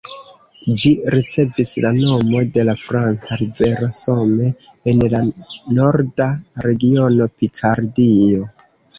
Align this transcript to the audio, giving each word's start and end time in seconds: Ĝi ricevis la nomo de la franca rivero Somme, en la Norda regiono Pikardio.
Ĝi 0.83 0.91
ricevis 1.15 1.73
la 1.83 1.89
nomo 1.97 2.39
de 2.55 2.63
la 2.69 2.73
franca 2.83 3.35
rivero 3.41 3.89
Somme, 3.97 4.47
en 4.93 5.03
la 5.15 5.19
Norda 5.75 6.27
regiono 6.67 7.29
Pikardio. 7.43 8.49